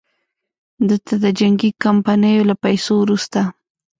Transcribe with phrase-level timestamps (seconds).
[0.87, 3.41] ده ته د جنګي کمپنیو له پیسو وروسته.